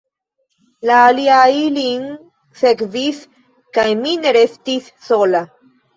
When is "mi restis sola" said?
4.03-5.45